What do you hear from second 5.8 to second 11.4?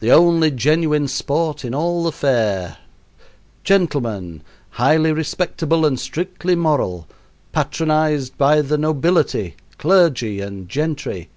and strictly moral patronized by the nobility, clergy, and gentry.